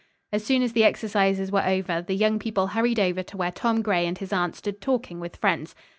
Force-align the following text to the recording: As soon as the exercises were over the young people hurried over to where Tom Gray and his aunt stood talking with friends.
As 0.33 0.43
soon 0.43 0.63
as 0.63 0.73
the 0.73 0.83
exercises 0.83 1.51
were 1.51 1.63
over 1.63 2.01
the 2.01 2.15
young 2.15 2.39
people 2.39 2.65
hurried 2.73 2.99
over 2.99 3.21
to 3.21 3.37
where 3.37 3.51
Tom 3.51 3.83
Gray 3.83 4.07
and 4.07 4.17
his 4.17 4.33
aunt 4.33 4.55
stood 4.55 4.81
talking 4.81 5.19
with 5.19 5.35
friends. 5.35 5.75